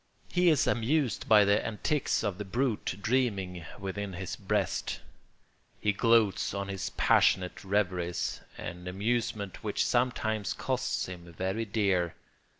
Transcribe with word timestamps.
He 0.31 0.49
is 0.49 0.65
amused 0.65 1.29
by 1.29 1.45
the 1.45 1.63
antics 1.63 2.23
of 2.23 2.39
the 2.39 2.43
brute 2.43 2.95
dreaming 3.03 3.67
within 3.77 4.13
his 4.13 4.35
breast; 4.35 4.99
he 5.79 5.93
gloats 5.93 6.55
on 6.55 6.69
his 6.69 6.89
passionate 6.89 7.63
reveries, 7.63 8.41
an 8.57 8.87
amusement 8.87 9.63
which 9.63 9.85
sometimes 9.85 10.53
costs 10.53 11.05
him 11.05 11.31
very 11.37 11.65
dear. 11.65 12.15